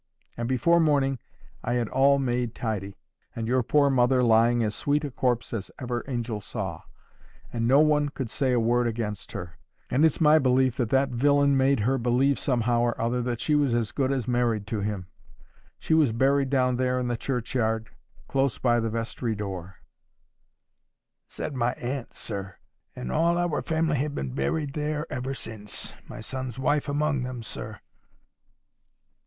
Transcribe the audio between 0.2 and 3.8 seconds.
And before morning I had all made tidy, and your